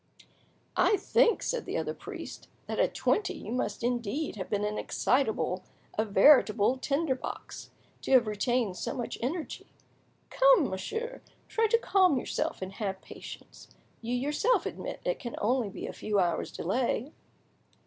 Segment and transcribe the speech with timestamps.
[0.75, 5.63] "I think;" said the other priest, "that at twenty you must indeed have been excitable,
[5.95, 7.69] a veritable tinder box,
[8.01, 9.67] to have retained so much energy!
[10.31, 13.67] Come, monsieur, try to calm yourself and have patience:
[14.01, 17.11] you yourself admit it can only be a few hours' delay."